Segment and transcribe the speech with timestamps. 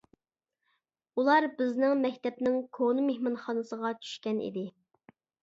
[1.19, 4.67] ئۇلار بىزنىڭ مەكتەپنىڭ كونا مېھمانخانىسىغا چۈشكەن ئىدى.